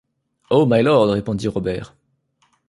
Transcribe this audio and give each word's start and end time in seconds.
Oh! 0.49 0.65
mylord, 0.65 1.11
répondit 1.11 1.47
Robert. 1.47 1.95